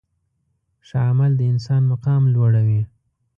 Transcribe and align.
ښه 0.87 0.99
عمل 1.09 1.31
د 1.37 1.41
انسان 1.51 1.81
مقام 1.91 2.23
لوړوي. 2.33 2.81